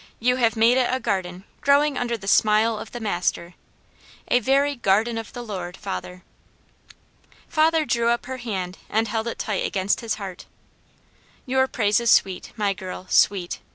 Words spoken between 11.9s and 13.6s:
is sweet, my girl, sweet!"